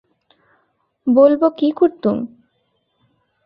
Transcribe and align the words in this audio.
বলব 1.07 1.41
কী 1.57 1.67
করতুম? 1.71 2.17